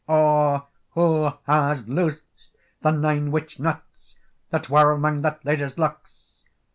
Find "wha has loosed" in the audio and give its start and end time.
0.95-2.23